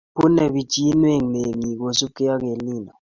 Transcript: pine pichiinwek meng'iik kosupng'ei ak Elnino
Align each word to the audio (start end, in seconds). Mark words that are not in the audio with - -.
pine 0.17 0.43
pichiinwek 0.53 1.21
meng'iik 1.31 1.79
kosupng'ei 1.81 2.31
ak 2.33 2.41
Elnino 2.51 2.91